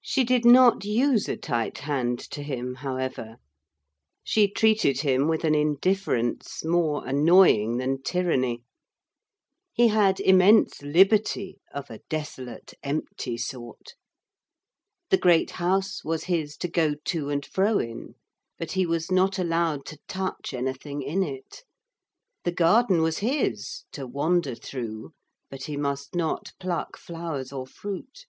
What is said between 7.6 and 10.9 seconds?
than tyranny. He had immense